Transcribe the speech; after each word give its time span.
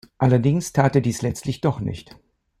Allerdings 0.17 0.73
tat 0.73 0.95
er 0.95 1.01
dies 1.03 1.21
letztlich 1.21 1.61
doch 1.61 1.79
nicht. 1.79 2.15